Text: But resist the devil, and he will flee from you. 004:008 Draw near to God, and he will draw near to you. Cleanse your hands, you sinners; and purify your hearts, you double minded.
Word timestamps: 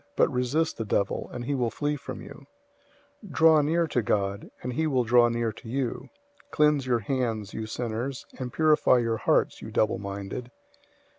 But 0.15 0.31
resist 0.31 0.77
the 0.77 0.83
devil, 0.83 1.29
and 1.31 1.45
he 1.45 1.53
will 1.53 1.69
flee 1.69 1.95
from 1.95 2.23
you. 2.23 2.47
004:008 3.23 3.31
Draw 3.31 3.61
near 3.61 3.85
to 3.85 4.01
God, 4.01 4.49
and 4.63 4.73
he 4.73 4.87
will 4.87 5.03
draw 5.03 5.29
near 5.29 5.51
to 5.51 5.69
you. 5.69 6.07
Cleanse 6.49 6.87
your 6.87 7.01
hands, 7.01 7.53
you 7.53 7.67
sinners; 7.67 8.25
and 8.39 8.51
purify 8.51 8.97
your 8.97 9.17
hearts, 9.17 9.61
you 9.61 9.69
double 9.69 9.99
minded. 9.99 10.49